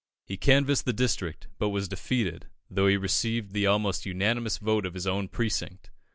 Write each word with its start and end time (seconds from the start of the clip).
He 0.25 0.35
canvassed 0.35 0.85
the 0.85 0.93
district, 0.93 1.45
but 1.59 1.69
was 1.69 1.87
defeated, 1.87 2.47
though 2.71 2.87
he 2.87 2.97
received 2.97 3.53
the 3.53 3.67
almost 3.67 4.03
unanimous 4.03 4.57
vote 4.57 4.83
of 4.87 4.95
his 4.95 5.05
own 5.05 5.27
precinct. 5.27 5.91